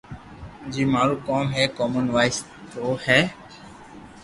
[0.75, 1.45] جيم مارو ڪوم
[1.81, 2.37] ڪومن وائس
[2.71, 3.21] تو ھي